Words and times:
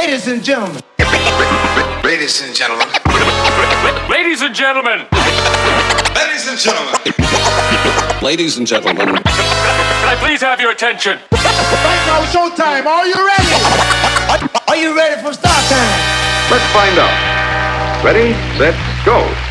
Ladies 0.00 0.28
and 0.28 0.42
gentlemen. 0.42 0.80
Ladies 2.02 2.40
and 2.40 2.56
gentlemen. 2.56 2.88
Ladies 4.08 4.40
and 4.40 4.54
gentlemen. 4.54 5.06
Ladies 6.16 6.48
and 6.48 6.58
gentlemen. 6.58 8.22
Ladies 8.22 8.56
and 8.56 8.66
gentlemen. 8.66 9.06
Can 9.08 10.08
I 10.08 10.16
please 10.18 10.40
have 10.40 10.58
your 10.58 10.70
attention? 10.70 11.18
Right 11.30 12.02
now, 12.08 12.24
showtime. 12.32 12.86
Are 12.86 13.06
you 13.06 13.12
ready? 13.12 14.48
Are 14.68 14.76
you 14.76 14.96
ready 14.96 15.20
for 15.20 15.34
start 15.34 15.68
time? 15.68 16.00
Let's 16.50 16.64
find 16.72 16.98
out. 16.98 18.02
Ready, 18.02 18.32
set, 18.56 18.74
go. 19.04 19.49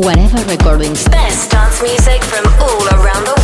Whatever 0.00 0.42
Recordings. 0.48 1.06
Best 1.08 1.50
dance 1.50 1.82
music 1.82 2.24
from 2.24 2.46
all 2.58 2.88
around 2.88 3.24
the 3.26 3.32
world. 3.32 3.39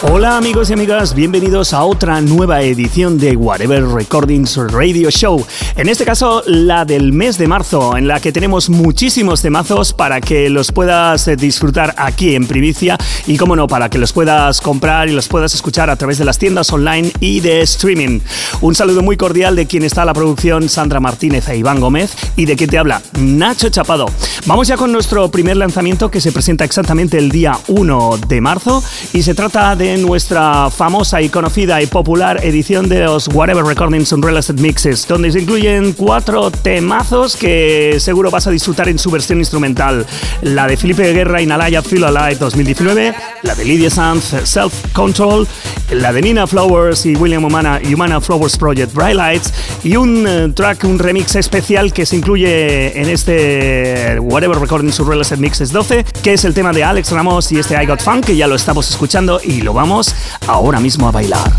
Hola 0.00 0.36
amigos 0.36 0.70
y 0.70 0.74
amigas, 0.74 1.12
bienvenidos 1.12 1.72
a 1.72 1.82
otra 1.82 2.20
nueva 2.20 2.62
edición 2.62 3.18
de 3.18 3.34
Whatever 3.34 3.84
Recordings 3.84 4.56
Radio 4.70 5.10
Show. 5.10 5.44
En 5.74 5.88
este 5.88 6.04
caso, 6.04 6.44
la 6.46 6.84
del 6.84 7.12
mes 7.12 7.36
de 7.36 7.48
marzo, 7.48 7.96
en 7.96 8.06
la 8.06 8.20
que 8.20 8.30
tenemos 8.30 8.70
muchísimos 8.70 9.42
temazos 9.42 9.92
para 9.92 10.20
que 10.20 10.50
los 10.50 10.70
puedas 10.70 11.28
disfrutar 11.36 11.96
aquí 11.98 12.36
en 12.36 12.46
Primicia 12.46 12.96
y, 13.26 13.36
como 13.38 13.56
no, 13.56 13.66
para 13.66 13.90
que 13.90 13.98
los 13.98 14.12
puedas 14.12 14.60
comprar 14.60 15.08
y 15.08 15.14
los 15.14 15.26
puedas 15.26 15.52
escuchar 15.52 15.90
a 15.90 15.96
través 15.96 16.18
de 16.18 16.24
las 16.24 16.38
tiendas 16.38 16.72
online 16.72 17.10
y 17.18 17.40
de 17.40 17.62
streaming. 17.62 18.20
Un 18.60 18.76
saludo 18.76 19.02
muy 19.02 19.16
cordial 19.16 19.56
de 19.56 19.66
quien 19.66 19.82
está 19.82 20.04
la 20.04 20.14
producción, 20.14 20.68
Sandra 20.68 21.00
Martínez 21.00 21.48
e 21.48 21.56
Iván 21.56 21.80
Gómez, 21.80 22.14
y 22.36 22.44
de 22.44 22.54
quien 22.54 22.70
te 22.70 22.78
habla, 22.78 23.02
Nacho 23.18 23.68
Chapado. 23.68 24.06
Vamos 24.46 24.68
ya 24.68 24.76
con 24.76 24.92
nuestro 24.92 25.28
primer 25.28 25.56
lanzamiento 25.56 26.08
que 26.08 26.20
se 26.20 26.30
presenta 26.30 26.64
exactamente 26.64 27.18
el 27.18 27.32
día 27.32 27.58
1 27.66 28.20
de 28.28 28.40
marzo 28.40 28.82
y 29.12 29.24
se 29.24 29.34
trata 29.34 29.74
de 29.74 29.87
nuestra 29.96 30.70
famosa 30.70 31.22
y 31.22 31.30
conocida 31.30 31.80
y 31.80 31.86
popular 31.86 32.44
edición 32.44 32.88
de 32.88 33.00
los 33.00 33.28
Whatever 33.28 33.64
Recordings 33.64 34.12
Unrelated 34.12 34.60
Mixes, 34.60 35.06
donde 35.08 35.32
se 35.32 35.40
incluyen 35.40 35.94
cuatro 35.94 36.50
temazos 36.50 37.36
que 37.36 37.96
seguro 37.98 38.30
vas 38.30 38.46
a 38.46 38.50
disfrutar 38.50 38.88
en 38.88 38.98
su 38.98 39.10
versión 39.10 39.38
instrumental. 39.38 40.04
La 40.42 40.66
de 40.66 40.76
Felipe 40.76 41.10
Guerra 41.12 41.40
y 41.40 41.46
Nalaya 41.46 41.80
Feel 41.80 42.04
Alive 42.04 42.36
2019, 42.36 43.14
la 43.42 43.54
de 43.54 43.64
Lydia 43.64 43.88
Sanz 43.88 44.34
Self 44.44 44.74
Control, 44.92 45.46
la 45.90 46.12
de 46.12 46.20
Nina 46.20 46.46
Flowers 46.46 47.06
y 47.06 47.16
William 47.16 47.44
Humana 47.44 47.80
Humana 47.82 48.20
Flowers 48.20 48.58
Project 48.58 48.92
Bright 48.92 49.16
Lights 49.16 49.52
y 49.84 49.96
un 49.96 50.26
eh, 50.26 50.52
track, 50.54 50.84
un 50.84 50.98
remix 50.98 51.34
especial 51.36 51.92
que 51.92 52.04
se 52.04 52.16
incluye 52.16 53.00
en 53.00 53.08
este 53.08 54.18
Whatever 54.20 54.58
Recordings 54.58 55.00
Unrelated 55.00 55.38
Mixes 55.38 55.72
12, 55.72 56.04
que 56.22 56.34
es 56.34 56.44
el 56.44 56.52
tema 56.52 56.72
de 56.72 56.84
Alex 56.84 57.10
Ramos 57.12 57.50
y 57.52 57.58
este 57.58 57.82
I 57.82 57.86
Got 57.86 58.02
Funk, 58.02 58.26
que 58.26 58.36
ya 58.36 58.46
lo 58.46 58.54
estamos 58.54 58.90
escuchando 58.90 59.40
y 59.42 59.62
lo 59.62 59.77
vamos 59.78 60.12
ahora 60.48 60.80
mismo 60.80 61.06
a 61.06 61.12
bailar. 61.12 61.52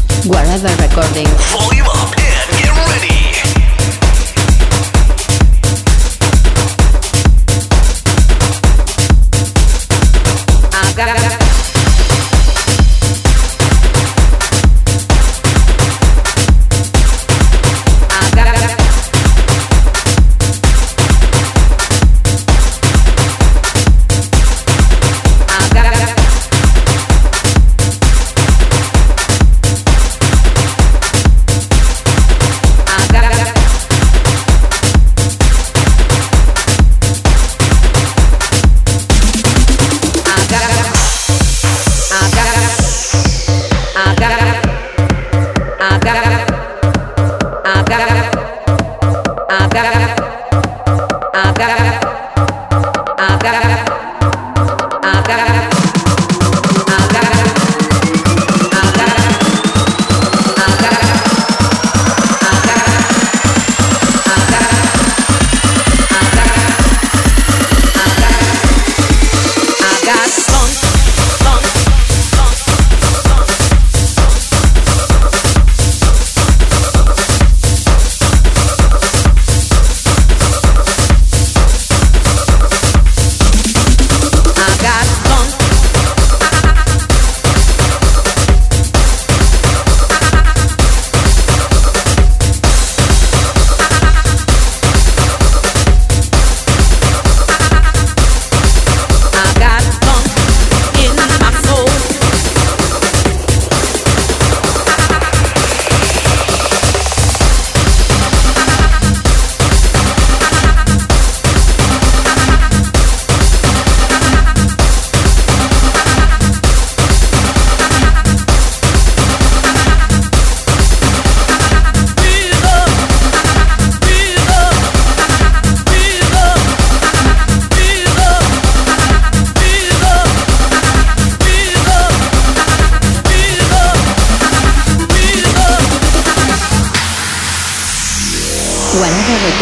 Volume 1.53 1.87
up 1.87 2.13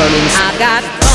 Whatever 0.08 0.24
Recordings. 0.24 0.40
I 0.40 0.58
got 0.58 1.07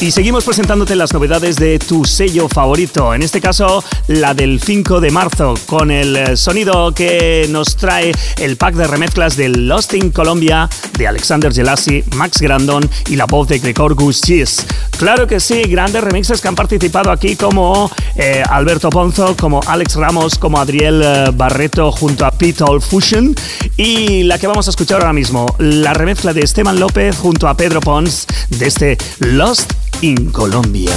Y 0.00 0.10
seguimos 0.10 0.44
presentándote 0.44 0.96
las 0.96 1.12
novedades 1.12 1.54
de 1.54 1.78
tu 1.78 2.04
sello 2.04 2.48
favorito, 2.48 3.14
en 3.14 3.22
este 3.22 3.40
caso 3.40 3.84
la 4.08 4.34
del 4.34 4.60
5 4.60 5.00
de 5.00 5.12
marzo, 5.12 5.54
con 5.66 5.92
el 5.92 6.16
eh, 6.16 6.36
sonido 6.36 6.92
que 6.92 7.46
nos 7.48 7.76
trae 7.76 8.10
el 8.38 8.56
pack 8.56 8.74
de 8.74 8.88
remezclas 8.88 9.36
de 9.36 9.50
Lost 9.50 9.94
in 9.94 10.10
Colombia 10.10 10.68
de 10.98 11.06
Alexander 11.06 11.52
Gelassi, 11.54 12.02
Max 12.16 12.40
Grandon 12.40 12.90
y 13.08 13.14
la 13.14 13.26
voz 13.26 13.46
de 13.46 13.60
Gregor 13.60 13.94
Gustis. 13.94 14.66
Claro 15.02 15.26
que 15.26 15.40
sí, 15.40 15.62
grandes 15.62 16.00
remixes 16.04 16.40
que 16.40 16.46
han 16.46 16.54
participado 16.54 17.10
aquí 17.10 17.34
como 17.34 17.90
eh, 18.14 18.40
Alberto 18.48 18.88
Ponzo, 18.88 19.36
como 19.36 19.60
Alex 19.66 19.96
Ramos, 19.96 20.38
como 20.38 20.60
Adriel 20.60 21.02
eh, 21.02 21.30
Barreto 21.34 21.90
junto 21.90 22.24
a 22.24 22.30
Pete 22.30 22.64
Fusion 22.80 23.34
y 23.76 24.22
la 24.22 24.38
que 24.38 24.46
vamos 24.46 24.68
a 24.68 24.70
escuchar 24.70 25.00
ahora 25.00 25.12
mismo, 25.12 25.56
la 25.58 25.92
remezcla 25.92 26.32
de 26.32 26.42
Esteban 26.42 26.78
López 26.78 27.16
junto 27.16 27.48
a 27.48 27.56
Pedro 27.56 27.80
Pons 27.80 28.28
de 28.48 28.68
este 28.68 28.98
Lost 29.18 29.72
in 30.02 30.30
Colombia. 30.30 30.94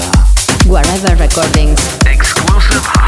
Whatever 0.68 1.18
Recordings. 1.18 1.82
Exclusive 2.06 3.05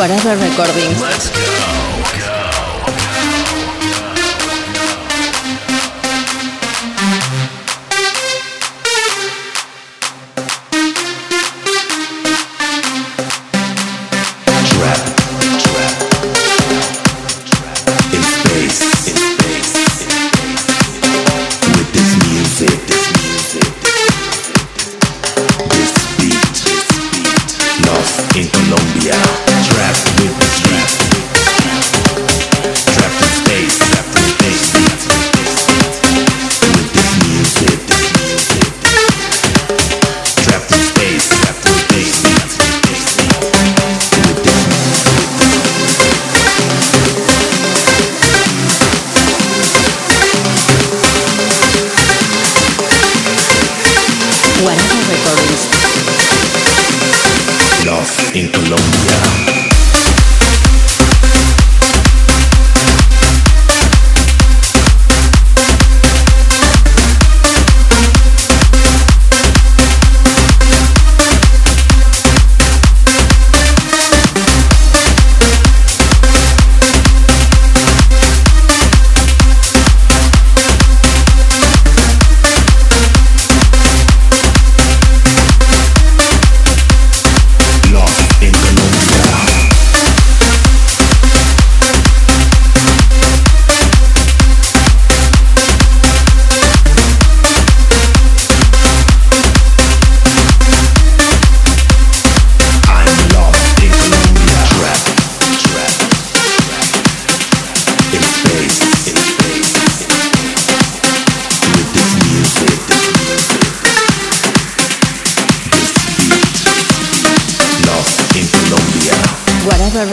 Whatever 0.00 0.34
Recordings. 0.34 1.49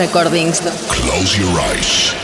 Recordings. 0.08 0.62
Close 0.90 1.38
your 1.38 1.50
eyes 1.60 2.17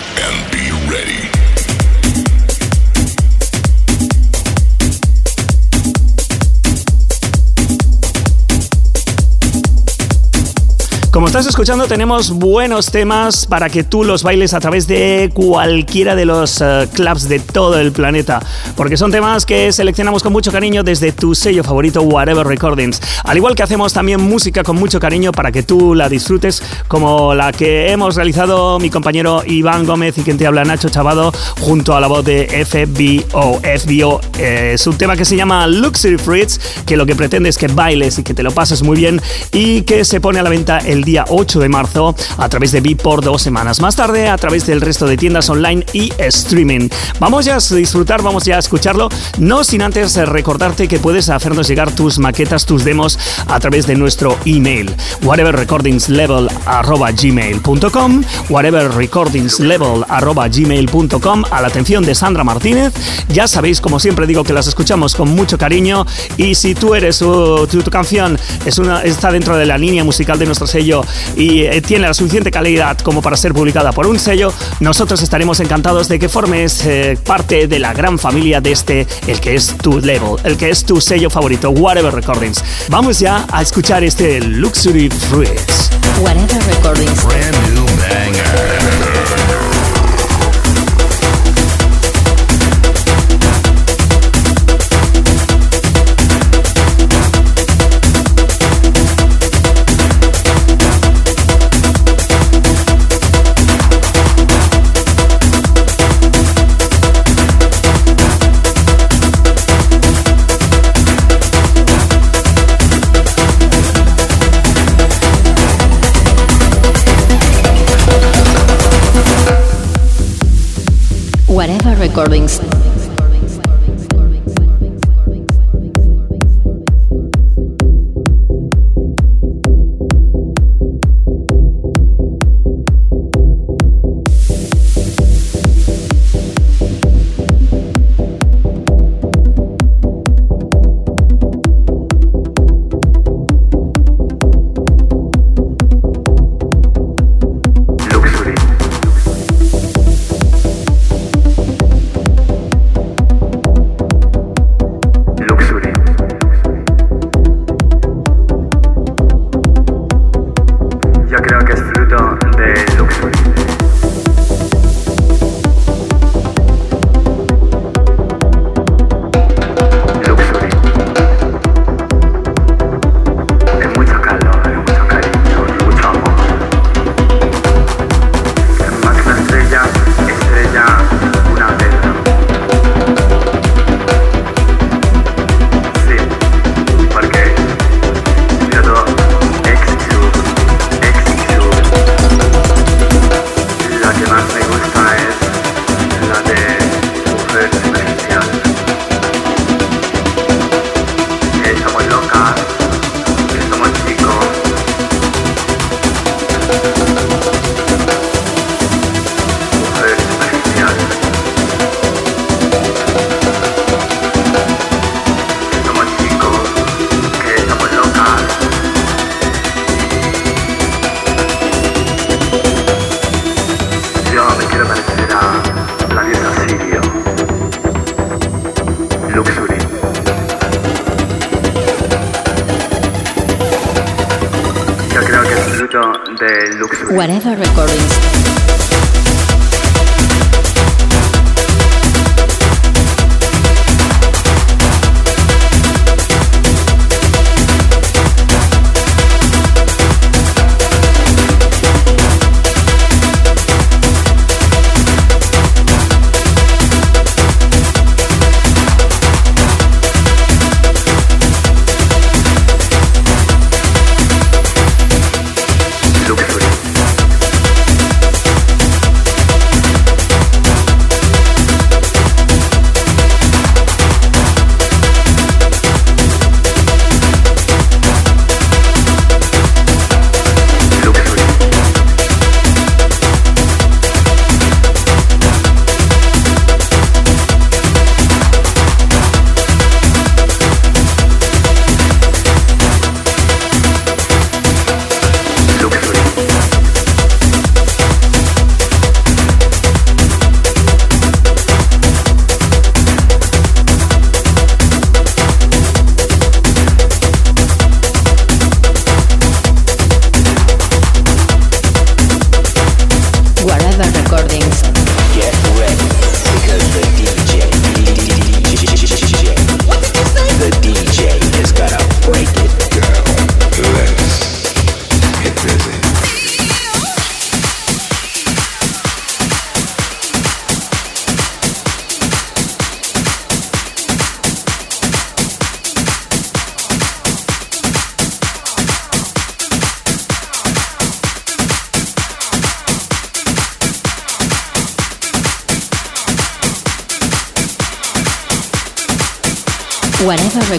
Como 11.13 11.27
estás 11.27 11.45
escuchando, 11.45 11.85
tenemos 11.85 12.31
buenos 12.31 12.87
temas 12.89 13.45
para 13.45 13.69
que 13.69 13.83
tú 13.83 14.03
los 14.03 14.23
bailes 14.23 14.55
a 14.55 14.59
través 14.59 14.87
de 14.87 15.29
cualquiera 15.31 16.15
de 16.15 16.25
los 16.25 16.59
eh, 16.59 16.89
clubs 16.91 17.29
de 17.29 17.39
todo 17.39 17.79
el 17.79 17.91
planeta. 17.91 18.41
Porque 18.75 18.97
son 18.97 19.11
temas 19.11 19.45
que 19.45 19.71
seleccionamos 19.71 20.23
con 20.23 20.33
mucho 20.33 20.51
cariño 20.51 20.81
desde 20.81 21.11
tu 21.11 21.35
sello 21.35 21.63
favorito, 21.63 22.01
Whatever 22.01 22.47
Recordings. 22.47 22.99
Al 23.25 23.37
igual 23.37 23.53
que 23.53 23.61
hacemos 23.61 23.93
también 23.93 24.21
música 24.21 24.63
con 24.63 24.75
mucho 24.75 24.99
cariño 24.99 25.31
para 25.31 25.51
que 25.51 25.61
tú 25.61 25.93
la 25.93 26.09
disfrutes, 26.09 26.63
como 26.87 27.35
la 27.35 27.51
que 27.51 27.91
hemos 27.91 28.15
realizado 28.15 28.79
mi 28.79 28.89
compañero 28.89 29.43
Iván 29.45 29.85
Gómez 29.85 30.17
y 30.17 30.23
quien 30.23 30.39
te 30.39 30.47
habla 30.47 30.63
Nacho 30.63 30.89
Chavado, 30.89 31.31
junto 31.59 31.95
a 31.95 32.01
la 32.01 32.07
voz 32.07 32.25
de 32.25 32.65
FBO. 32.65 33.61
FBO 33.61 34.19
eh, 34.39 34.71
es 34.73 34.87
un 34.87 34.97
tema 34.97 35.15
que 35.15 35.25
se 35.25 35.35
llama 35.35 35.67
Luxury 35.67 36.17
Fruits, 36.17 36.59
que 36.87 36.97
lo 36.97 37.05
que 37.05 37.15
pretende 37.15 37.49
es 37.49 37.59
que 37.59 37.67
bailes 37.67 38.17
y 38.17 38.23
que 38.23 38.33
te 38.33 38.41
lo 38.41 38.49
pases 38.49 38.81
muy 38.81 38.97
bien 38.97 39.21
y 39.51 39.83
que 39.83 40.05
se 40.05 40.19
pone 40.19 40.39
a 40.39 40.43
la 40.43 40.49
venta 40.49 40.79
el 40.79 41.02
día 41.03 41.25
8 41.29 41.59
de 41.59 41.69
marzo 41.69 42.15
a 42.37 42.49
través 42.49 42.71
de 42.71 42.83
por 42.95 43.23
dos 43.23 43.41
semanas. 43.41 43.79
Más 43.79 43.95
tarde 43.95 44.27
a 44.27 44.37
través 44.37 44.67
del 44.67 44.81
resto 44.81 45.07
de 45.07 45.15
tiendas 45.17 45.49
online 45.49 45.83
y 45.93 46.11
streaming. 46.17 46.89
Vamos 47.19 47.45
ya 47.45 47.55
a 47.55 47.59
disfrutar, 47.75 48.21
vamos 48.21 48.43
ya 48.43 48.57
a 48.57 48.59
escucharlo, 48.59 49.09
no 49.39 49.63
sin 49.63 49.81
antes 49.81 50.15
recordarte 50.27 50.87
que 50.87 50.99
puedes 50.99 51.29
hacernos 51.29 51.67
llegar 51.67 51.95
tus 51.95 52.19
maquetas, 52.19 52.65
tus 52.65 52.83
demos 52.83 53.17
a 53.47 53.59
través 53.59 53.87
de 53.87 53.95
nuestro 53.95 54.37
email 54.45 54.93
whateverrecordingslevel@gmail.com 55.23 58.21
whateverrecordingslevel@gmail.com 58.49 61.43
a 61.49 61.61
la 61.61 61.67
atención 61.67 62.05
de 62.05 62.15
Sandra 62.15 62.43
Martínez. 62.43 62.93
Ya 63.29 63.47
sabéis, 63.47 63.79
como 63.79 63.97
siempre 63.99 64.27
digo, 64.27 64.43
que 64.43 64.51
las 64.53 64.67
escuchamos 64.67 65.15
con 65.15 65.29
mucho 65.29 65.57
cariño 65.57 66.05
y 66.37 66.55
si 66.55 66.75
tú 66.75 66.95
eres 66.95 67.21
uh, 67.21 67.65
tu, 67.67 67.81
tu 67.81 67.89
canción 67.89 68.37
es 68.65 68.77
una, 68.77 69.03
está 69.03 69.31
dentro 69.31 69.55
de 69.57 69.65
la 69.65 69.77
línea 69.77 70.03
musical 70.03 70.37
de 70.37 70.45
nuestro 70.45 70.67
sello 70.67 70.92
y 71.35 71.63
eh, 71.63 71.81
tiene 71.81 72.07
la 72.07 72.13
suficiente 72.13 72.51
calidad 72.51 72.97
como 72.99 73.21
para 73.21 73.37
ser 73.37 73.53
publicada 73.53 73.91
por 73.91 74.07
un 74.07 74.19
sello, 74.19 74.53
nosotros 74.79 75.21
estaremos 75.21 75.59
encantados 75.59 76.07
de 76.07 76.19
que 76.19 76.29
formes 76.29 76.85
eh, 76.85 77.17
parte 77.25 77.67
de 77.67 77.79
la 77.79 77.93
gran 77.93 78.19
familia 78.19 78.61
de 78.61 78.71
este, 78.71 79.07
el 79.27 79.39
que 79.39 79.55
es 79.55 79.75
tu 79.77 79.99
label, 79.99 80.37
el 80.43 80.57
que 80.57 80.69
es 80.69 80.83
tu 80.83 80.99
sello 81.01 81.29
favorito, 81.29 81.69
Whatever 81.71 82.13
Recordings. 82.13 82.63
Vamos 82.89 83.19
ya 83.19 83.45
a 83.51 83.61
escuchar 83.61 84.03
este 84.03 84.39
Luxury 84.41 85.09
Fruits. 85.09 85.89
Whatever 86.21 86.61
Recordings. 86.67 87.23
Brand 87.23 87.73
new 87.73 87.82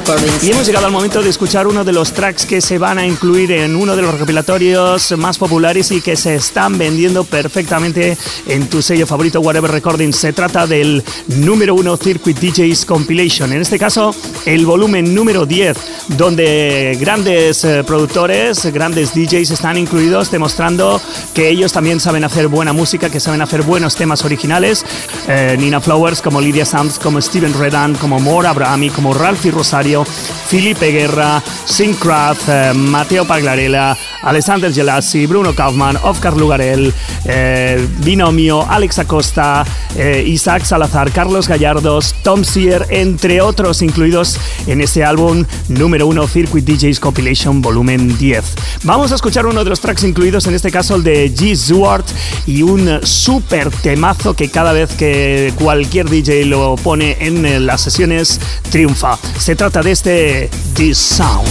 pa 0.05 0.14
Y 0.43 0.51
hemos 0.51 0.67
llegado 0.67 0.87
al 0.87 0.93
momento 0.93 1.23
de 1.23 1.29
escuchar 1.29 1.67
uno 1.67 1.85
de 1.85 1.93
los 1.93 2.13
tracks 2.13 2.47
que 2.47 2.61
se 2.61 2.79
van 2.79 2.99
a 2.99 3.07
incluir 3.07 3.53
en 3.53 3.77
uno 3.77 3.95
de 3.95 4.03
los 4.03 4.13
recopilatorios 4.13 5.13
más 5.19 5.39
populares 5.39 5.91
y 5.91 6.01
que 6.01 6.17
se 6.17 6.35
están 6.35 6.79
vendiendo 6.79 7.25
perfectamente 7.25 8.17
en 8.47 8.69
tu 8.69 8.81
sello 8.81 9.07
favorito 9.07 9.41
Whatever 9.41 9.71
Recordings. 9.71 10.17
Se 10.17 10.33
trata 10.33 10.67
del 10.67 11.03
número 11.29 11.75
uno 11.75 11.97
Circuit 11.97 12.39
DJs 12.39 12.85
Compilation. 12.85 13.53
En 13.53 13.61
este 13.61 13.79
caso, 13.79 14.15
el 14.47 14.65
volumen 14.65 15.15
número 15.15 15.47
10, 15.47 15.77
donde 16.17 16.97
grandes 17.01 17.65
eh, 17.65 17.83
productores, 17.87 18.65
grandes 18.73 19.15
DJs 19.15 19.51
están 19.51 19.77
incluidos, 19.77 20.31
demostrando 20.31 21.01
que 21.35 21.49
ellos 21.49 21.73
también 21.73 22.01
saben 22.01 22.25
hacer 22.25 22.49
buena 22.49 22.73
música, 22.73 23.11
que 23.11 23.21
saben 23.21 23.43
hacer 23.43 23.63
buenos 23.63 23.95
temas 23.97 24.25
originales. 24.25 24.85
Eh, 25.29 25.57
Nina 25.59 25.81
Flowers, 25.81 26.23
como 26.23 26.41
Lydia 26.41 26.65
Sands, 26.65 26.99
como 26.99 27.21
Steven 27.21 27.53
Redan, 27.53 27.95
como 27.95 28.21
Mora 28.21 28.51
Abrahami, 28.51 28.91
como 28.91 29.13
Ralphie 29.13 29.51
Rosario, 29.51 30.07
Felipe 30.49 30.93
Guerra, 30.93 31.43
Sincraft, 31.65 32.49
eh, 32.49 32.73
Mateo 32.75 33.25
Paglarella, 33.25 33.97
Alexander 34.23 34.73
Gelassi, 34.73 35.27
Bruno 35.27 35.55
Kaufman, 35.55 35.99
Oscar 36.03 36.37
Lugarel, 36.37 36.93
eh, 37.25 37.87
Binomio, 37.99 38.65
Alex 38.69 39.01
Acosta, 39.01 39.65
eh, 39.97 40.23
Isaac 40.27 40.65
Salazar, 40.65 41.11
Carlos 41.11 41.49
Gallardos, 41.49 42.15
Tom 42.23 42.45
Sear, 42.45 42.87
entre 42.91 43.41
otros 43.41 43.83
incluidos 43.83 44.39
en 44.67 44.81
este 44.81 45.05
álbum 45.05 45.45
número 45.69 46.07
1 46.07 46.29
Circuit 46.29 46.65
DJs 46.65 47.01
Compilation 47.01 47.61
Volumen 47.61 48.17
10. 48.17 48.45
Vamos 48.85 49.13
a 49.13 49.17
escuchar 49.17 49.47
uno 49.47 49.65
de 49.65 49.71
los 49.71 49.81
tracks 49.81 50.05
incluidos, 50.05 50.47
en 50.47 50.55
este 50.55 50.71
caso 50.71 50.97
el 50.97 51.03
de 51.03 51.35
G. 51.35 51.57
Zwart 51.57 52.07
y 52.47 52.63
un 52.63 53.01
super 53.03 53.71
temazo 53.71 54.35
que 54.35 54.51
cada 54.51 54.73
vez 54.73 54.93
que 54.95 55.53
cualquier 55.59 56.09
DJ 56.09 56.45
lo 56.45 56.77
pone 56.77 57.17
en 57.21 57.67
las 57.67 57.81
sesiones 57.81 58.41
triunfa. 58.71 59.19
Se 59.39 59.57
trata 59.57 59.83
de 59.83 59.93
este 59.93 60.04
This 60.05 60.99
Sound. 60.99 61.49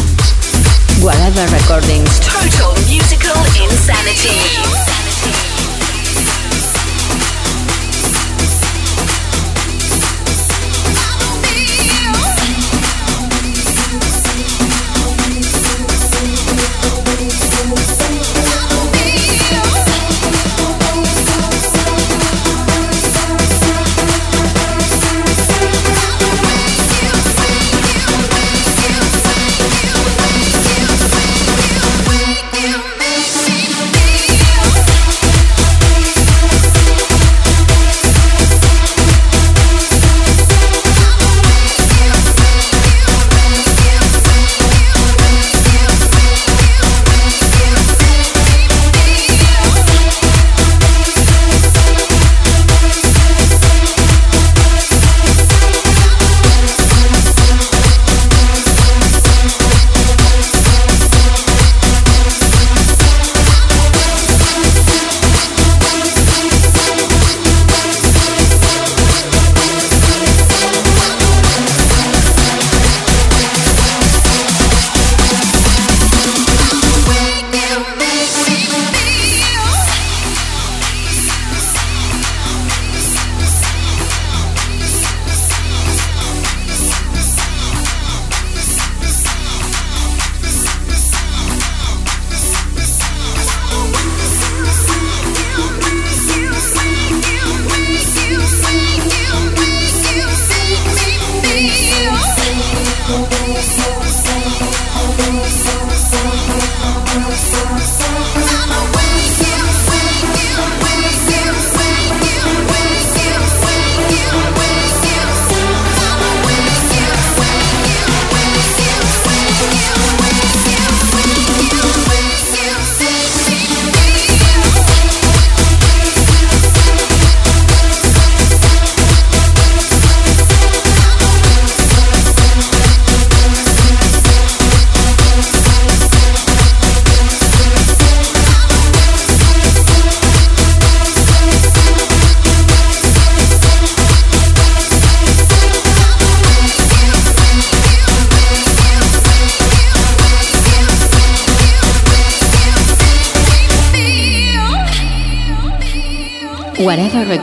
Whatever 1.02 1.42
Recordings. 1.56 2.20
Total 2.20 2.72
musical 2.88 3.34
insanity. 3.58 5.03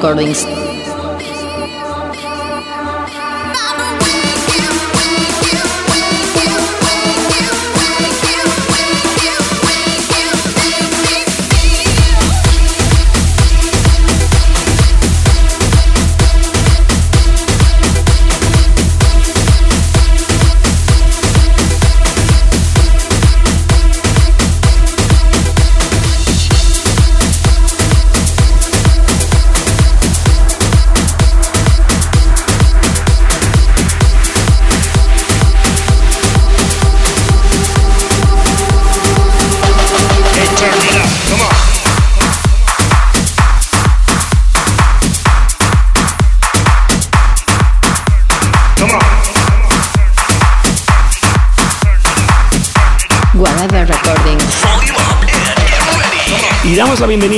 Recordings. 0.00 0.59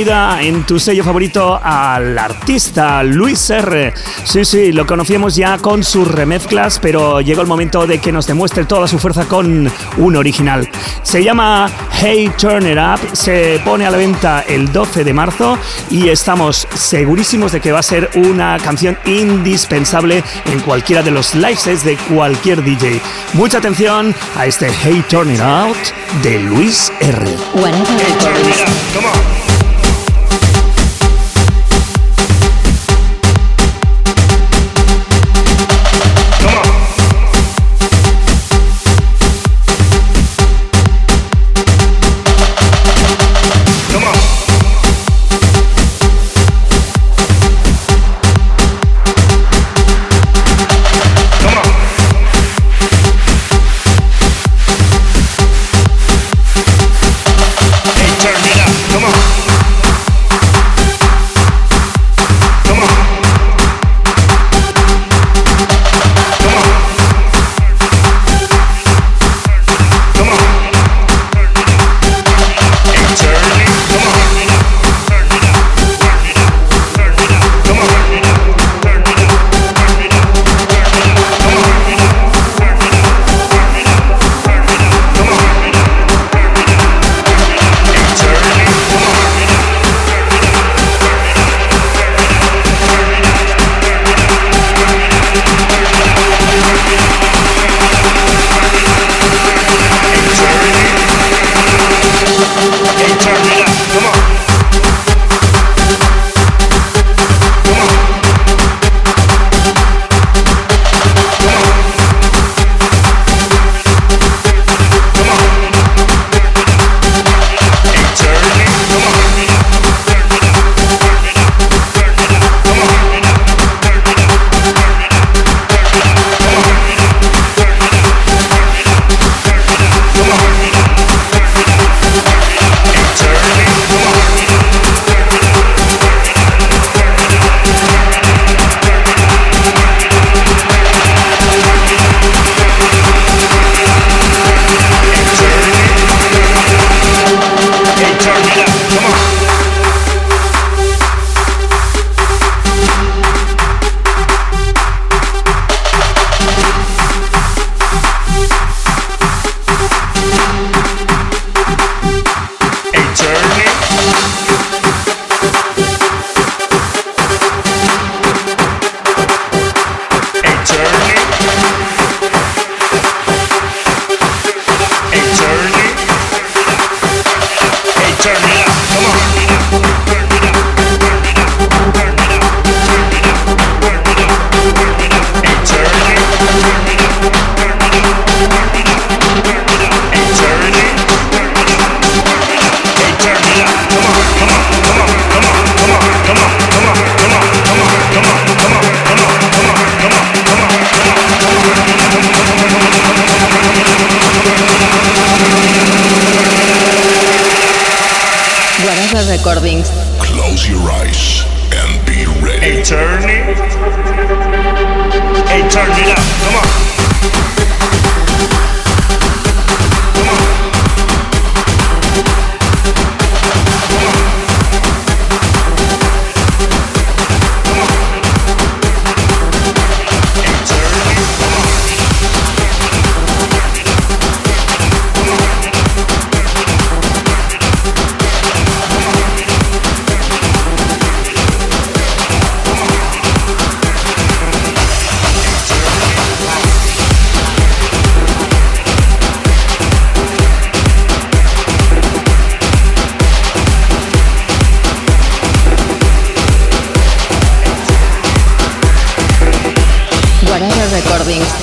Bienvenida 0.03 0.41
en 0.41 0.63
tu 0.63 0.79
sello 0.79 1.03
favorito 1.03 1.59
al 1.63 2.17
artista 2.17 3.03
Luis 3.03 3.49
R. 3.49 3.93
Sí, 4.25 4.43
sí, 4.43 4.71
lo 4.73 4.85
conocíamos 4.85 5.35
ya 5.35 5.57
con 5.59 5.83
sus 5.83 6.07
remezclas, 6.07 6.79
pero 6.79 7.21
llegó 7.21 7.41
el 7.41 7.47
momento 7.47 7.87
de 7.87 7.99
que 7.99 8.11
nos 8.11 8.27
demuestre 8.27 8.65
toda 8.65 8.87
su 8.87 8.99
fuerza 8.99 9.25
con 9.25 9.71
un 9.97 10.15
original. 10.15 10.67
Se 11.03 11.23
llama 11.23 11.69
Hey 11.91 12.29
Turn 12.37 12.67
It 12.67 12.77
Up, 12.77 13.15
se 13.15 13.61
pone 13.63 13.85
a 13.85 13.91
la 13.91 13.97
venta 13.97 14.43
el 14.47 14.71
12 14.71 15.05
de 15.05 15.13
marzo 15.13 15.57
y 15.89 16.09
estamos 16.09 16.67
segurísimos 16.75 17.53
de 17.53 17.61
que 17.61 17.71
va 17.71 17.79
a 17.79 17.83
ser 17.83 18.09
una 18.15 18.57
canción 18.59 18.97
indispensable 19.05 20.23
en 20.45 20.59
cualquiera 20.61 21.01
de 21.01 21.11
los 21.11 21.33
live 21.33 21.55
sets 21.55 21.85
de 21.85 21.95
cualquier 22.13 22.61
DJ. 22.63 22.99
Mucha 23.33 23.59
atención 23.59 24.13
a 24.35 24.45
este 24.47 24.69
Hey 24.69 25.03
Turn 25.09 25.33
It 25.33 25.39
Out 25.39 25.77
de 26.23 26.39
Luis 26.39 26.91
R. 26.99 27.25
Whatever 27.53 27.97
Recordings. 27.97 28.63
Come 28.93 29.07
on. 29.07 29.42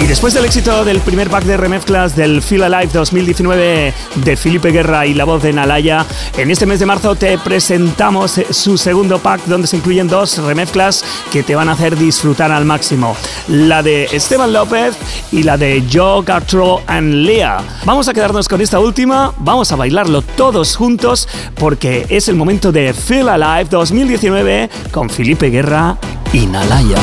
Y 0.01 0.07
después 0.07 0.33
del 0.33 0.47
éxito 0.47 0.83
del 0.83 1.01
primer 1.01 1.29
pack 1.29 1.45
de 1.45 1.59
remezclas 1.59 2.17
del 2.17 2.41
Feel 2.41 2.63
Alive 2.63 2.91
2019 2.91 3.93
de 4.15 4.37
Felipe 4.37 4.71
Guerra 4.71 5.05
y 5.05 5.13
la 5.13 5.25
voz 5.25 5.43
de 5.43 5.53
Nalaya, 5.53 6.07
en 6.39 6.51
este 6.51 6.65
mes 6.65 6.81
de 6.81 6.87
marzo 6.87 7.15
te 7.17 7.37
presentamos 7.37 8.41
su 8.51 8.79
segundo 8.79 9.19
pack 9.19 9.45
donde 9.45 9.67
se 9.67 9.77
incluyen 9.77 10.09
dos 10.09 10.39
remezclas 10.39 11.05
que 11.31 11.43
te 11.43 11.55
van 11.55 11.69
a 11.69 11.73
hacer 11.73 11.99
disfrutar 11.99 12.51
al 12.51 12.65
máximo. 12.65 13.15
La 13.47 13.83
de 13.83 14.05
Esteban 14.05 14.55
López 14.55 14.97
y 15.33 15.43
la 15.43 15.59
de 15.59 15.85
Joe 15.93 16.25
Gartro 16.25 16.81
and 16.87 17.13
Lea. 17.27 17.59
Vamos 17.85 18.09
a 18.09 18.15
quedarnos 18.15 18.49
con 18.49 18.63
esta 18.63 18.81
última, 18.81 19.35
vamos 19.37 19.71
a 19.71 19.77
bailarlo 19.77 20.23
todos 20.23 20.77
juntos 20.77 21.29
porque 21.57 22.07
es 22.09 22.29
el 22.29 22.37
momento 22.37 22.73
de 22.73 22.95
Feel 22.95 23.29
Alive 23.29 23.69
2019 23.71 24.71
con 24.93 25.11
Felipe 25.11 25.51
Guerra 25.51 25.99
y 26.33 26.47
Nalaya. 26.47 26.97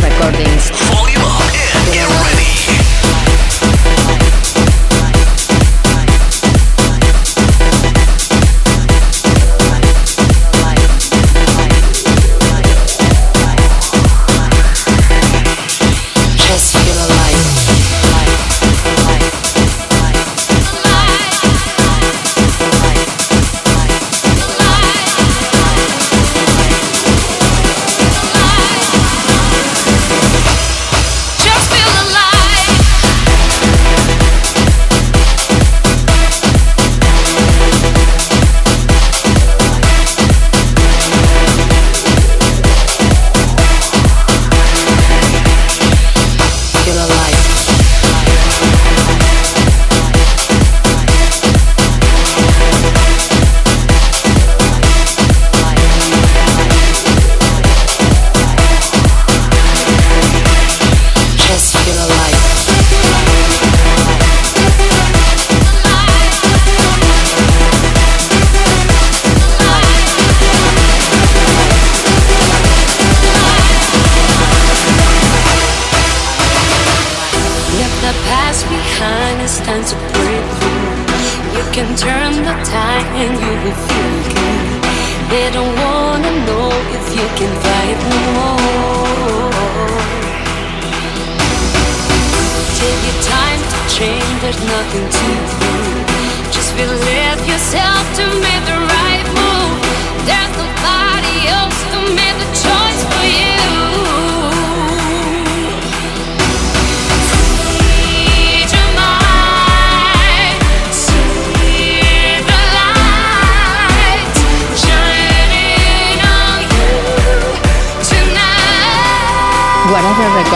Recordings. 0.00 0.72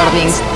Recordings. 0.06 0.55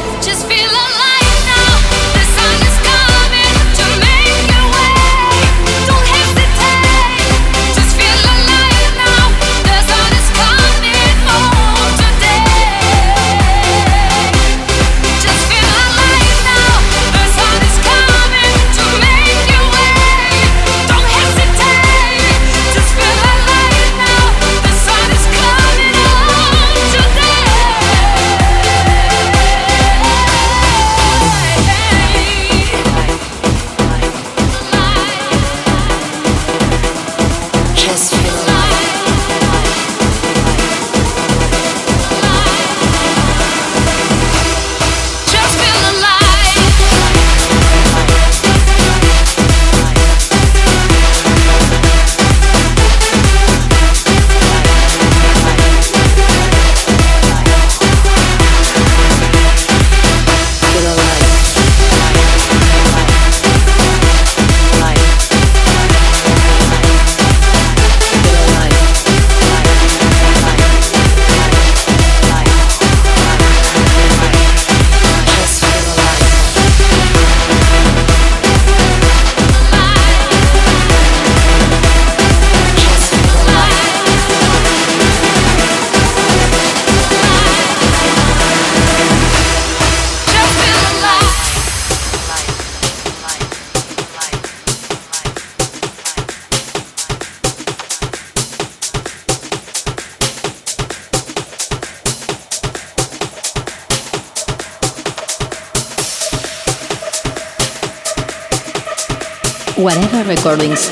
Recordings. 110.43 110.90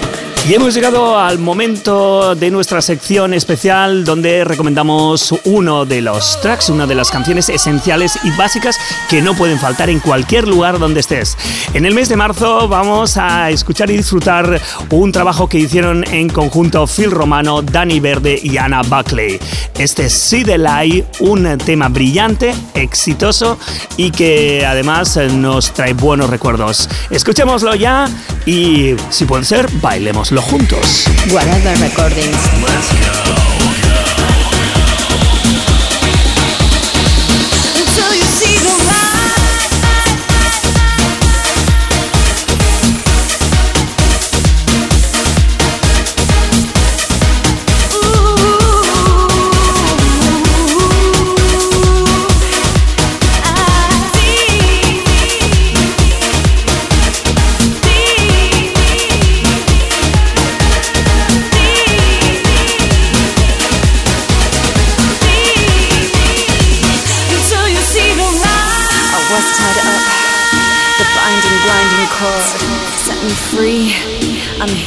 Y 0.48 0.54
hemos 0.54 0.72
llegado 0.72 1.18
al 1.18 1.38
momento 1.38 2.34
de 2.34 2.50
nuestra 2.50 2.80
sección 2.80 3.34
especial 3.34 4.02
donde 4.02 4.44
recomendamos 4.44 5.34
uno 5.44 5.84
de 5.84 6.00
los 6.00 6.40
tracks, 6.40 6.70
una 6.70 6.86
de 6.86 6.94
las 6.94 7.10
canciones 7.10 7.50
esenciales 7.50 8.18
y 8.24 8.30
básicas 8.30 8.78
que 9.10 9.20
no 9.20 9.34
pueden 9.34 9.58
faltar 9.58 9.90
en 9.90 10.00
cualquier 10.00 10.48
lugar 10.48 10.78
donde 10.78 11.00
estés. 11.00 11.36
En 11.74 11.84
el 11.84 11.92
mes 11.92 12.08
de 12.08 12.16
marzo 12.16 12.66
vamos 12.66 13.18
a 13.18 13.50
escuchar 13.50 13.90
y 13.90 13.98
disfrutar 13.98 14.58
un 14.88 15.12
trabajo 15.12 15.50
que 15.50 15.58
hicieron 15.58 16.02
en 16.08 16.30
conjunto 16.30 16.86
Phil 16.86 17.10
Romano, 17.10 17.60
Danny 17.60 18.00
Verde 18.00 18.40
y 18.42 18.56
Anna 18.56 18.80
Buckley. 18.80 19.38
Este 19.76 20.06
es 20.06 20.14
See 20.14 20.44
the 20.44 20.56
Lie, 20.56 21.04
un 21.20 21.58
tema 21.58 21.90
brillante, 21.90 22.54
exitoso 22.72 23.58
y 23.98 24.10
que 24.12 24.64
además 24.64 25.14
nos 25.30 25.74
trae 25.74 25.92
buenos 25.92 26.30
recuerdos. 26.30 26.88
Escuchémoslo 27.10 27.74
ya 27.74 28.08
y, 28.46 28.96
si 29.10 29.26
puede 29.26 29.44
ser, 29.44 29.68
bailémoslo 29.82 30.37
juntos. 30.42 31.04
Whatever 31.30 31.74
Recordings. 31.80 32.36
Until 32.54 33.57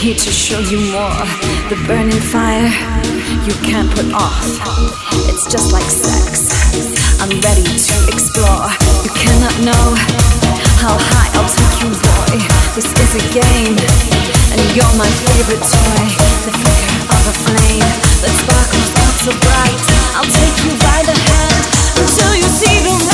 here 0.01 0.17
to 0.17 0.31
show 0.33 0.57
you 0.57 0.81
more. 0.89 1.21
The 1.69 1.77
burning 1.85 2.17
fire 2.33 2.73
you 3.45 3.53
can't 3.61 3.85
put 3.93 4.09
off. 4.17 4.41
It's 5.29 5.45
just 5.45 5.69
like 5.71 5.85
sex. 5.85 6.49
I'm 7.21 7.29
ready 7.45 7.61
to 7.61 7.95
explore. 8.09 8.65
You 9.05 9.13
cannot 9.13 9.53
know 9.61 9.85
how 10.81 10.97
high 10.97 11.29
I'll 11.37 11.45
take 11.45 11.85
you, 11.85 11.93
boy. 11.93 12.41
This 12.73 12.89
is 12.97 13.11
a 13.13 13.23
game, 13.29 13.77
and 14.49 14.61
you're 14.73 14.95
my 14.97 15.09
favorite 15.21 15.61
toy. 15.61 16.05
The 16.49 16.53
flicker 16.57 16.97
of 17.05 17.21
a 17.29 17.35
flame 17.45 17.85
that 18.25 18.33
sparkles 18.41 18.89
out 19.05 19.15
so 19.21 19.31
bright. 19.37 19.81
I'll 20.17 20.33
take 20.33 20.57
you 20.65 20.73
by 20.81 20.99
the 21.05 21.13
hand 21.13 21.61
until 22.01 22.33
you 22.41 22.49
see 22.49 22.77
the. 22.89 23.10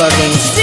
fucking 0.00 0.59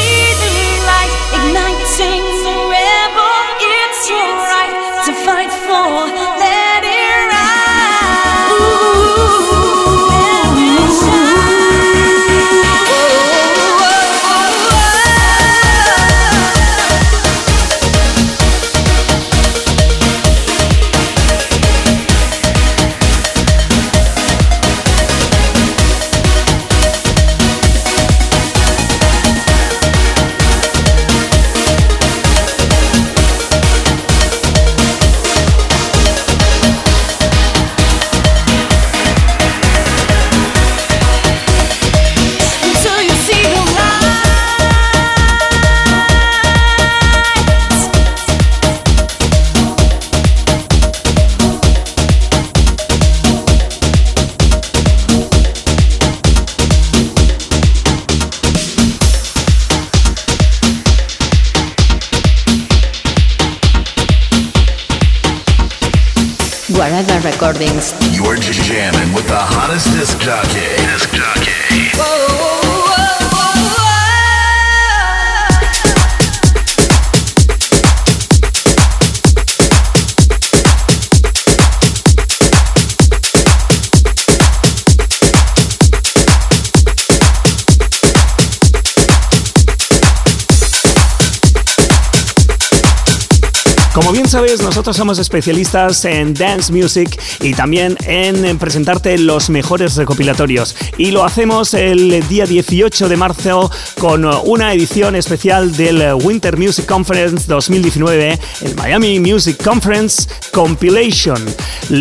nosotros 94.88 95.02
somos 95.02 95.20
especialistas 95.20 96.06
en 96.06 96.34
dance 96.34 96.72
music 96.72 97.22
y 97.42 97.54
también 97.54 97.98
en, 98.06 98.46
en 98.46 98.58
presentarte 98.58 99.18
los 99.18 99.50
mejores 99.50 99.98
recopilatorios. 99.98 100.78
Y 100.98 101.12
lo 101.12 101.26
hacemos 101.26 101.74
el 101.74 102.26
día 102.30 102.46
18 102.46 103.10
de 103.10 103.18
marzo 103.18 103.70
con 104.00 104.24
una 104.24 104.72
edición 104.72 105.18
especial 105.18 105.76
del 105.76 106.14
Winter 106.24 106.56
Music 106.56 106.86
Conference 106.86 107.48
2019, 107.48 108.40
el 108.62 108.76
Miami 108.76 109.20
Music 109.20 109.62
Conference 109.62 110.30
Compilation. 110.54 111.44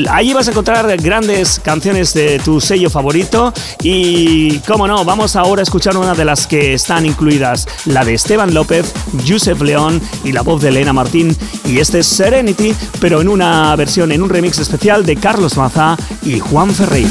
Allí 0.08 0.32
vas 0.32 0.46
a 0.46 0.52
encontrar 0.52 0.96
grandes 0.98 1.58
canciones 1.58 2.14
de 2.14 2.38
tu 2.38 2.60
sello 2.60 2.88
favorito 2.88 3.52
y, 3.82 4.58
como 4.60 4.86
no, 4.86 5.04
vamos 5.04 5.34
ahora 5.34 5.62
a 5.62 5.64
escuchar 5.64 5.96
una 5.96 6.14
de 6.14 6.24
las 6.24 6.46
que 6.46 6.74
están 6.74 7.04
incluidas, 7.04 7.66
la 7.86 8.04
de 8.04 8.14
Esteban 8.14 8.54
López, 8.54 8.92
Joseph 9.26 9.60
León 9.62 10.00
y 10.22 10.30
la 10.30 10.42
voz 10.42 10.62
de 10.62 10.68
Elena 10.68 10.92
Martín. 10.92 11.36
Y 11.64 11.78
este 11.78 12.00
es 12.00 12.06
Serenity, 12.06 12.75
pero 13.00 13.20
en 13.20 13.28
una 13.28 13.74
versión, 13.76 14.12
en 14.12 14.22
un 14.22 14.28
remix 14.28 14.58
especial 14.58 15.04
de 15.04 15.16
Carlos 15.16 15.56
Maza 15.56 15.96
y 16.22 16.38
Juan 16.38 16.74
Ferreiro. 16.74 17.10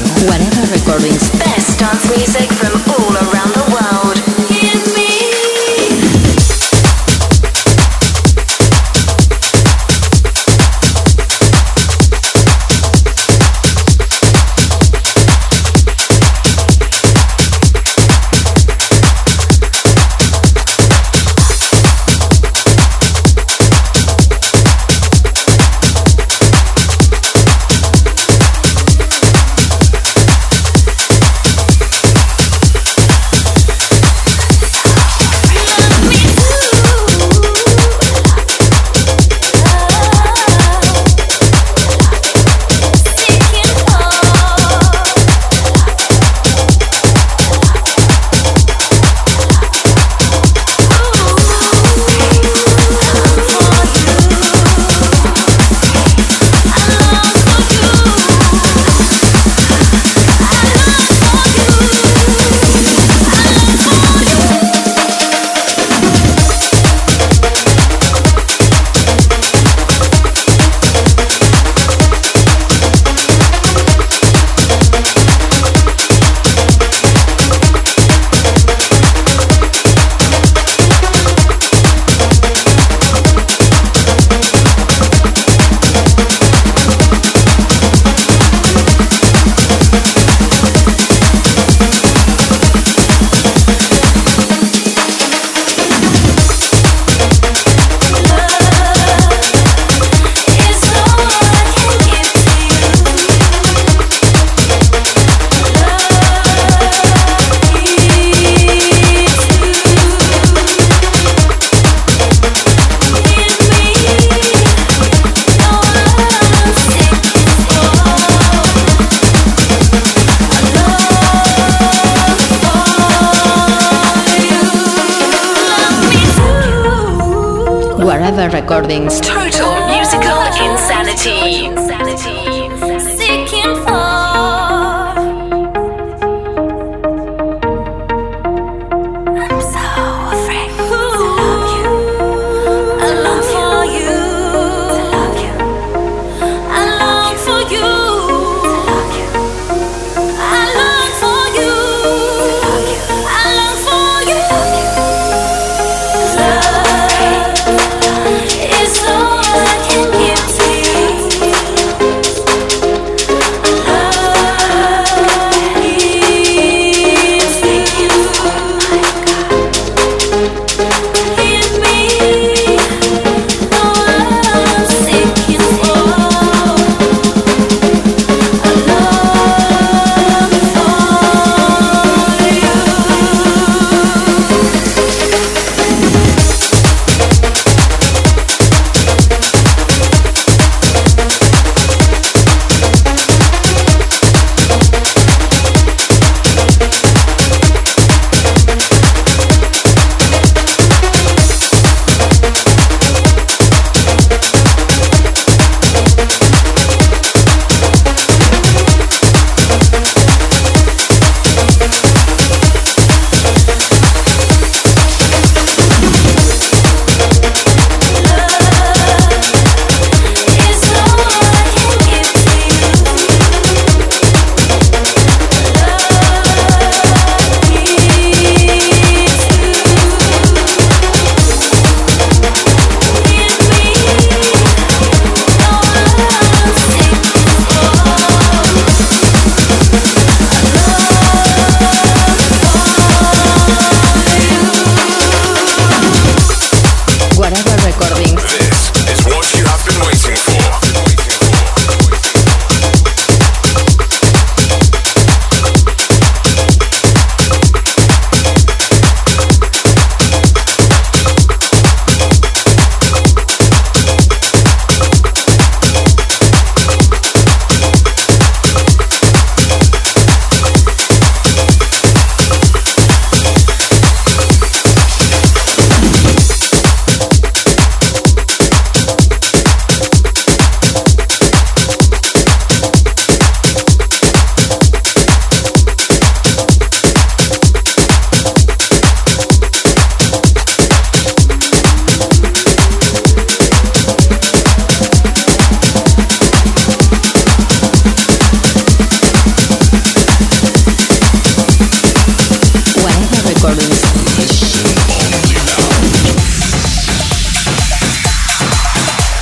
Whatever 128.95 129.24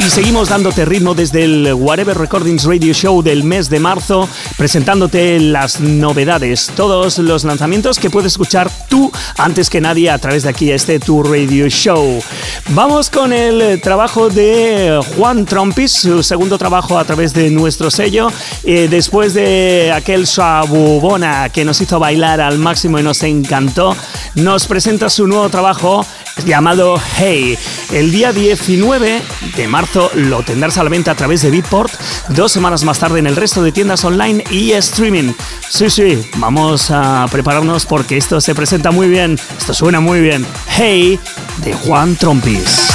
seguimos 0.10 0.50
dándote 0.50 0.86
ritmo 0.86 1.14
desde 1.14 1.44
el 1.44 1.74
Whatever 1.74 2.18
Recordings 2.18 2.66
Radio 2.66 2.94
Show 2.94 3.22
del 3.22 3.44
mes 3.44 3.70
de 3.70 3.80
marzo, 3.80 4.28
presentándote 4.58 5.40
las 5.40 5.80
novedades, 5.80 6.72
todos 6.76 7.18
los 7.18 7.44
lanzamientos 7.44 8.00
que 8.00 8.10
puedes 8.10 8.34
escuchar 8.34 8.70
tú 8.90 9.12
antes 9.38 9.70
que 9.70 9.82
nadie 9.82 10.10
a 10.10 10.18
través 10.18 10.44
de 10.44 10.50
aquí 10.50 10.72
este 10.72 11.00
Tu 11.00 11.24
Radio 11.24 11.68
Show. 11.70 12.22
Vamos 12.70 13.10
con 13.10 13.34
el 13.34 13.82
trabajo 13.82 14.30
de 14.30 15.00
Juan 15.16 15.46
Trompis, 15.46 15.92
su 15.92 16.24
segundo 16.24 16.58
trabajo 16.58 16.98
a 16.98 17.06
través 17.06 17.34
de 17.34 17.50
nuestro 17.50 17.92
sello, 17.92 18.32
eh, 18.64 18.88
después 18.90 19.34
de 19.34 19.92
aquel 19.94 20.28
Sabubona 20.28 21.50
que 21.50 21.66
nos 21.66 21.82
hizo 21.82 22.00
bailar 22.00 22.42
al 22.42 22.60
máximo 22.60 23.00
y 23.00 23.04
nos 23.04 23.24
encantó, 23.24 23.96
nos 24.36 24.68
presenta 24.68 25.10
su 25.10 25.28
nuevo 25.28 25.50
trabajo 25.50 26.06
llamado 26.46 26.96
Hey. 27.18 27.58
El 27.92 28.12
día 28.12 28.32
19 28.32 29.22
de 29.56 29.68
marzo 29.68 30.10
lo 30.16 30.44
tendrás 30.44 30.78
a 30.78 30.84
la 30.84 30.90
venta 30.90 31.12
a 31.12 31.16
través 31.16 31.42
de 31.42 31.52
Beatport, 31.52 31.94
dos 32.30 32.52
semanas 32.52 32.84
más 32.84 33.00
tarde 33.00 33.20
en 33.20 33.28
el 33.28 33.36
resto 33.36 33.62
de 33.62 33.72
tiendas 33.72 34.04
online 34.04 34.44
y 34.54 34.72
streaming. 34.74 35.34
Sí, 35.68 35.90
sí, 35.90 36.30
vamos 36.38 36.92
a 36.92 37.26
prepararnos 37.32 37.86
porque 37.86 38.18
esto 38.18 38.40
se 38.40 38.54
presenta 38.54 38.92
muy 38.92 39.08
bien, 39.08 39.38
esto 39.58 39.74
suena 39.74 40.00
muy 40.00 40.22
bien. 40.22 40.46
Hey 40.68 41.20
de 41.58 41.74
Juan 41.74 42.16
Trompis. 42.16 42.90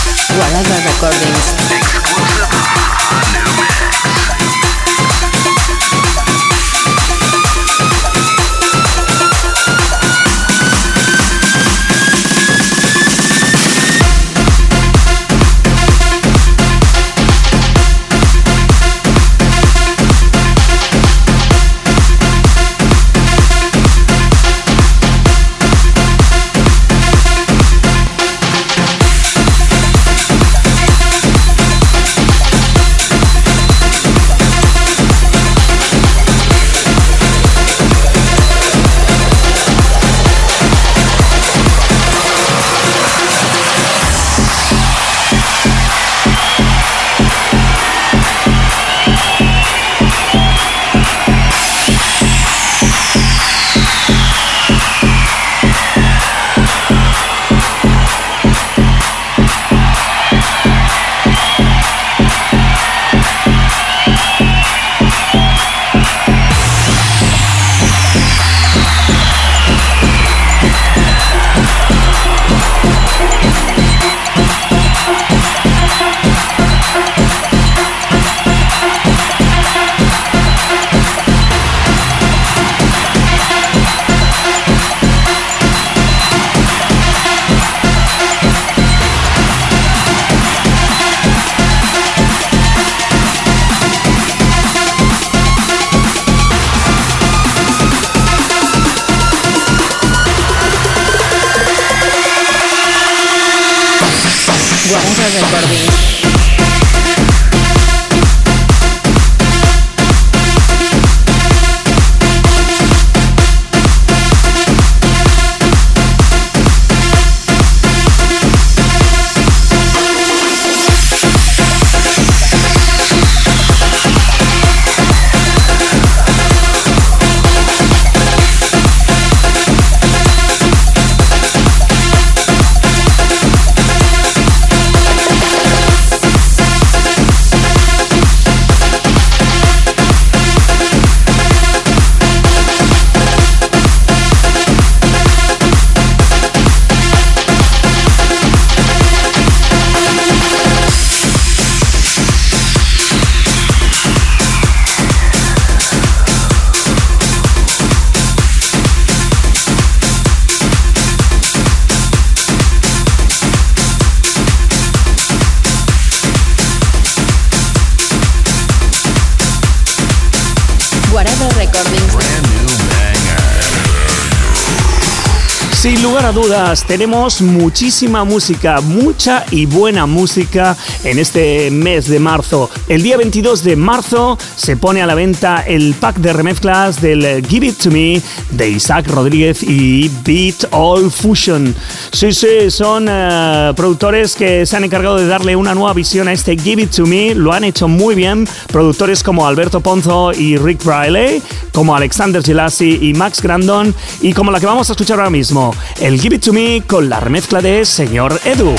A 176.29 176.33
dudas, 176.33 176.85
tenemos 176.85 177.41
muchísima 177.41 178.23
música, 178.25 178.83
mucha 178.83 179.47
y 179.51 179.65
buena 179.65 180.05
música 180.05 180.77
en 181.03 181.19
este 181.19 181.71
mes 181.71 182.07
de 182.07 182.19
marzo. 182.19 182.69
El 182.87 183.03
día 183.03 183.17
22 183.17 183.65
de 183.65 183.77
marzo 183.77 184.37
se 184.57 184.77
pone 184.77 185.01
a 185.01 185.07
la 185.07 185.15
venta 185.15 185.63
el 185.67 185.95
pack 185.95 186.17
de 186.17 186.35
remezclas 186.35 187.01
del 187.01 187.47
Give 187.47 187.69
It 187.69 187.79
To 187.79 187.91
Me 187.91 188.21
de 188.51 188.69
Isaac 188.69 189.07
Rodríguez 189.09 189.63
y 189.63 190.11
Beat 190.25 190.67
All 190.73 191.11
Fusion. 191.11 191.75
Sí, 192.13 192.33
sí, 192.33 192.71
son 192.71 193.07
eh, 193.09 193.73
productores 193.75 194.35
que 194.35 194.67
se 194.67 194.77
han 194.77 194.85
encargado 194.85 195.17
de 195.17 195.27
darle 195.27 195.57
una 195.57 195.75
nueva 195.75 195.95
visión 195.95 196.29
a 196.29 196.33
este 196.33 196.59
Give 196.59 196.83
It 196.83 196.91
To 196.97 197.07
Me. 197.07 197.35
Lo 197.35 197.53
han 197.53 197.65
hecho 197.65 197.89
muy 197.89 198.15
bien. 198.15 198.47
Productores 198.71 199.23
como 199.23 199.47
Alberto 199.47 199.81
Ponzo 199.81 200.33
y 200.33 200.59
Rick 200.59 200.85
Briley, 200.85 201.43
como 201.73 201.97
Alexander 201.97 202.43
Gelassi 202.43 202.99
y 203.01 203.15
Max 203.15 203.41
Grandon, 203.41 203.95
y 204.21 204.33
como 204.35 204.51
la 204.51 204.61
que 204.61 204.67
vamos 204.67 204.91
a 204.91 204.93
escuchar 204.93 205.19
ahora 205.19 205.31
mismo, 205.31 205.75
el 206.01 206.18
Give 206.21 206.35
It 206.35 206.45
To 206.47 206.53
Me 206.53 206.83
con 206.85 207.09
la 207.09 207.21
remezcla 207.21 207.61
de 207.61 207.85
Señor 207.85 208.41
Edu. 208.45 208.75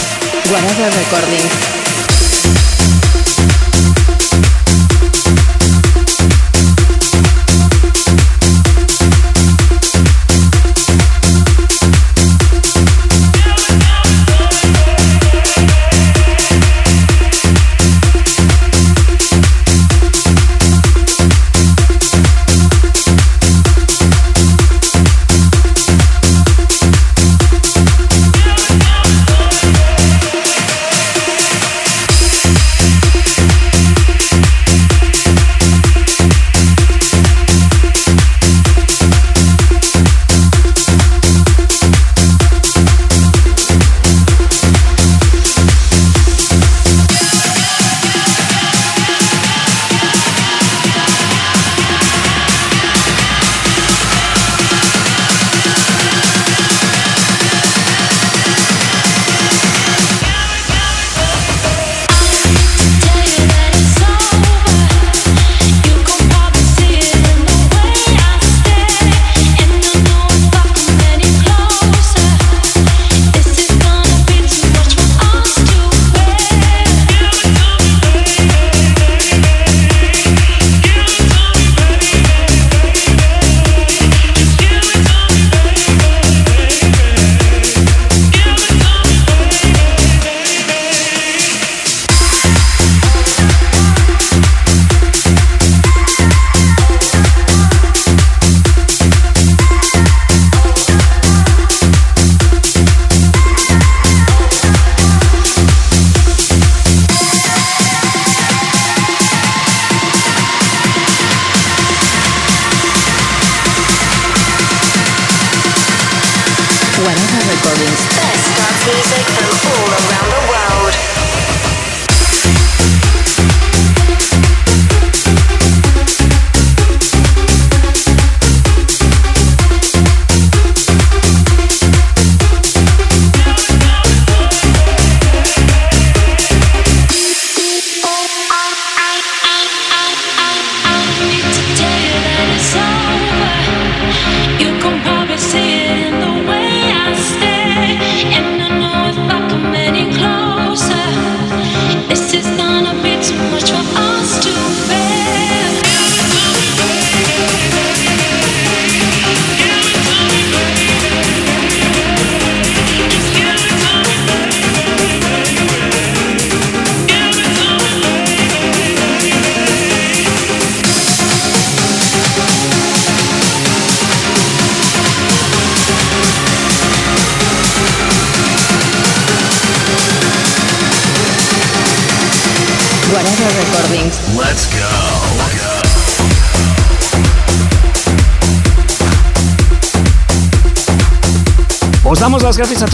Whatever 0.52 0.94
Recordings. 0.94 1.79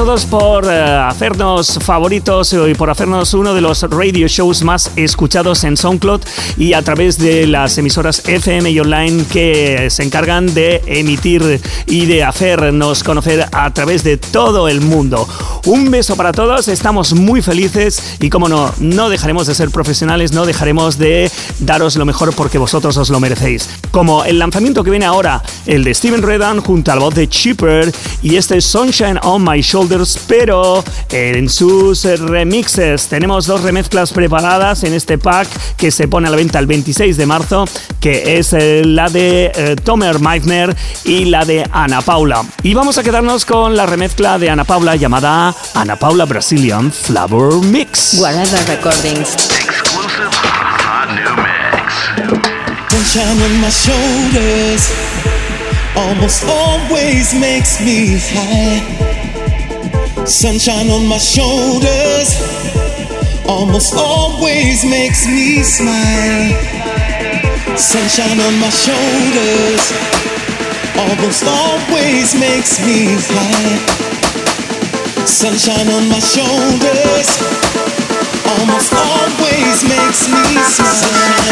Todos 0.06 0.26
por 0.28 0.66
eh, 0.66 0.84
hacernos 1.10 1.80
favoritos 1.82 2.54
y 2.54 2.76
por 2.76 2.92
hacernos 2.92 3.34
uno 3.34 3.56
de 3.56 3.62
los 3.62 3.82
radio 3.90 4.28
shows 4.28 4.62
más 4.62 4.92
escuchados 4.96 5.64
en 5.64 5.76
SoundCloud 5.78 6.22
y 6.58 6.74
a 6.74 6.84
través 6.84 7.18
de 7.18 7.48
las 7.48 7.76
emisoras 7.80 8.22
FM 8.28 8.70
y 8.70 8.80
online 8.80 9.26
que 9.26 9.90
se 9.90 10.04
encargan 10.04 10.54
de 10.54 10.84
emitir 10.86 11.60
y 11.88 12.06
de 12.06 12.24
hacernos 12.24 13.04
conocer 13.04 13.48
a 13.52 13.74
través 13.74 14.04
de 14.04 14.18
todo 14.18 14.70
el 14.70 14.80
mundo. 14.80 15.28
Un 15.66 15.90
beso 15.90 16.16
para 16.16 16.34
todos, 16.34 16.68
estamos 16.68 17.14
muy 17.14 17.42
felices 17.42 18.18
y 18.20 18.30
como 18.30 18.48
no, 18.48 18.72
no 18.78 19.10
dejaremos 19.10 19.48
de 19.48 19.56
ser 19.56 19.72
profesionales, 19.72 20.34
no 20.34 20.46
dejaremos 20.46 21.00
de 21.00 21.32
daros 21.58 21.96
lo 21.96 22.06
mejor 22.06 22.36
porque 22.36 22.60
vosotros 22.60 22.96
os 22.98 23.10
lo 23.10 23.20
merecéis. 23.20 23.68
Como 23.90 24.24
el 24.24 24.38
lanzamiento 24.38 24.84
que 24.84 24.92
viene 24.92 25.08
ahora, 25.08 25.42
el 25.66 25.84
de 25.84 25.96
Steven 25.96 26.22
Redan 26.22 26.62
junto 26.62 26.92
a 26.92 26.96
la 26.96 27.02
voz 27.02 27.16
de 27.16 27.28
Cheaper 27.28 27.92
y 28.22 28.36
este 28.36 28.58
es 28.58 28.66
Sunshine 28.66 29.20
on 29.24 29.44
My 29.44 29.64
Pero 30.28 30.84
en 31.10 31.48
sus 31.48 32.04
remixes 32.04 33.08
tenemos 33.08 33.46
dos 33.46 33.62
remezclas 33.62 34.12
preparadas 34.12 34.84
en 34.84 34.94
este 34.94 35.18
pack 35.18 35.48
que 35.78 35.90
se 35.90 36.08
pone 36.08 36.28
a 36.28 36.32
la 36.32 36.38
venta 36.38 36.60
el 36.60 36.68
26 36.68 37.16
de 37.16 37.26
marzo, 37.26 37.66
que 38.02 38.38
es 38.38 38.52
eh, 38.52 38.82
la 38.84 39.10
de 39.10 39.52
eh, 39.56 39.76
Tomer 39.82 40.20
Meissner 40.20 40.76
y 41.06 41.26
la 41.26 41.46
de 41.46 41.66
Ana 41.72 42.02
Paula. 42.02 42.44
Y 42.62 42.74
vamos 42.74 42.98
a 42.98 43.04
quedarnos 43.04 43.46
con 43.46 43.78
la 43.78 43.86
remezcla 43.86 44.38
de 44.38 44.50
Ana 44.50 44.66
Paula 44.66 44.98
llamada 44.98 45.56
Ana 45.74 45.96
Paula 45.96 46.26
Brazilian 46.26 46.92
Flavor 46.92 47.64
Mix. 47.64 48.16
Whatever 48.20 48.60
Recordings. 48.68 49.34
Exclusive 49.34 50.30
hot 50.34 51.08
new 51.16 51.36
mix. 51.42 52.56
Sunshine 52.92 53.42
on 53.42 53.62
my 53.62 53.70
shoulders 53.70 54.92
almost 55.96 56.44
always 56.48 57.34
makes 57.34 57.80
me 57.80 58.18
high. 58.20 59.25
Sunshine 60.26 60.90
on 60.90 61.06
my 61.06 61.20
shoulders 61.20 62.42
almost 63.48 63.94
always 63.96 64.84
makes 64.84 65.28
me 65.28 65.62
smile. 65.62 66.50
Sunshine 67.78 68.40
on 68.42 68.60
my 68.60 68.70
shoulders 68.70 69.94
almost 70.98 71.44
always 71.46 72.34
makes 72.34 72.80
me 72.84 73.22
high. 73.30 73.78
Sunshine 75.28 75.90
on 75.94 76.10
my 76.10 76.18
shoulders 76.18 77.30
almost 78.58 78.94
always 78.94 79.84
makes 79.86 80.28
me 80.28 80.42
smile. 80.74 81.46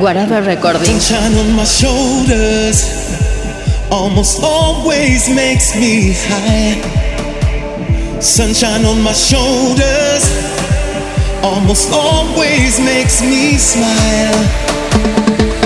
Whatever 0.00 0.40
Recordings. 0.40 1.04
Sunshine 1.04 1.36
on 1.36 1.54
my 1.54 1.64
shoulders 1.64 2.80
almost 3.92 4.42
always 4.42 5.28
makes 5.28 5.76
me 5.76 6.14
high. 6.16 6.80
Sunshine 8.18 8.86
on 8.86 9.02
my 9.02 9.12
shoulders 9.12 10.24
almost 11.42 11.92
always 11.92 12.80
makes 12.80 13.20
me 13.20 13.58
smile. 13.58 14.40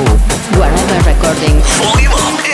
Recording. 1.06 1.60
Volume 1.78 2.12
up 2.12 2.53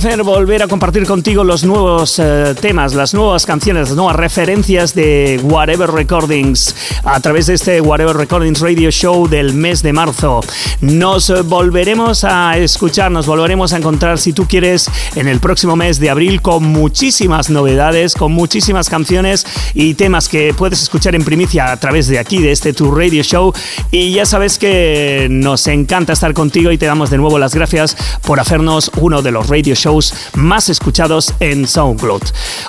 placer 0.00 0.22
volver 0.24 0.62
a 0.62 0.68
compartir 0.68 1.06
contigo 1.06 1.42
los 1.42 1.64
nuevos 1.64 2.18
eh, 2.18 2.54
temas, 2.60 2.92
las 2.92 3.14
nuevas 3.14 3.46
canciones, 3.46 3.88
las 3.88 3.96
nuevas 3.96 4.14
referencias 4.14 4.94
de 4.94 5.40
Whatever 5.42 5.90
Recordings 5.90 6.74
a 7.02 7.18
través 7.20 7.46
de 7.46 7.54
este 7.54 7.80
Whatever 7.80 8.14
Recordings 8.14 8.60
Radio 8.60 8.90
Show 8.90 9.26
del 9.26 9.54
mes 9.54 9.82
de 9.82 9.94
marzo. 9.94 10.42
Nos 10.82 11.32
volveremos 11.46 12.24
a 12.24 12.58
escuchar, 12.58 13.10
nos 13.10 13.26
volveremos 13.26 13.72
a 13.72 13.78
encontrar, 13.78 14.18
si 14.18 14.34
tú 14.34 14.46
quieres, 14.46 14.90
en 15.14 15.28
el 15.28 15.40
próximo 15.40 15.76
mes 15.76 15.98
de 15.98 16.10
abril 16.10 16.42
con 16.42 16.62
muchísimas 16.64 17.48
novedades, 17.48 18.14
con 18.14 18.32
muchísimas 18.32 18.90
canciones 18.90 19.46
y 19.72 19.94
temas 19.94 20.28
que 20.28 20.52
puedes 20.52 20.82
escuchar 20.82 21.14
en 21.14 21.24
primicia 21.24 21.72
a 21.72 21.76
través 21.78 22.06
de 22.08 22.18
aquí, 22.18 22.42
de 22.42 22.52
este 22.52 22.74
Tu 22.74 22.90
Radio 22.90 23.22
Show. 23.22 23.54
Y 23.90 24.12
ya 24.12 24.26
sabes 24.26 24.58
que 24.58 25.28
nos 25.30 25.66
encanta 25.68 26.12
estar 26.12 26.34
contigo 26.34 26.70
y 26.70 26.76
te 26.76 26.84
damos 26.84 27.08
de 27.08 27.16
nuevo 27.16 27.38
las 27.38 27.54
gracias 27.54 27.96
por 28.26 28.40
hacernos 28.40 28.90
uno 28.96 29.22
de 29.22 29.30
los 29.30 29.48
radio 29.48 29.74
shows 29.86 30.12
más 30.34 30.68
escuchados 30.68 31.32
en 31.38 31.66
SoundCloud. 31.66 32.22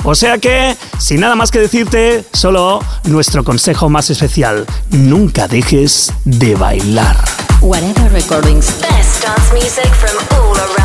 O 0.04 0.14
sea 0.14 0.38
que, 0.38 0.78
sin 1.00 1.20
nada 1.20 1.36
más 1.36 1.50
que 1.50 1.60
decirte, 1.60 2.24
solo 2.32 2.80
nuestro 3.06 3.44
consejo 3.44 3.90
más 3.90 4.10
especial, 4.12 4.66
nunca 4.92 5.48
dejes 5.48 6.14
de 6.26 6.54
bailar. 6.56 7.18
Whatever 7.62 8.12
Recordings. 8.12 8.68
Best 8.82 9.24
dance 9.24 9.54
music 9.54 9.92
from 9.96 10.16
all 10.38 10.56
around 10.56 10.77